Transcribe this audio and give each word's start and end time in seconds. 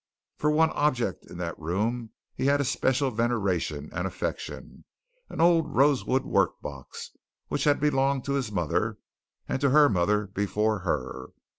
For 0.35 0.49
one 0.49 0.71
object 0.71 1.27
in 1.27 1.37
that 1.37 1.59
room 1.59 2.09
he 2.33 2.47
had 2.47 2.59
a 2.59 2.65
special 2.65 3.11
veneration 3.11 3.91
and 3.93 4.07
affection 4.07 4.83
an 5.29 5.39
old 5.39 5.75
rosewood 5.75 6.23
workbox, 6.25 7.11
which 7.49 7.65
had 7.65 7.79
belonged 7.79 8.25
to 8.25 8.33
his 8.33 8.51
mother, 8.51 8.97
and 9.47 9.61
to 9.61 9.69
her 9.69 9.89
mother 9.89 10.25
before 10.25 10.79
her. 10.79 11.27